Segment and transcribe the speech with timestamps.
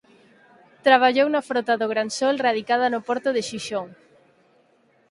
[0.85, 3.87] Traballou na frota do Gran Sol radicada no porto de Xixón.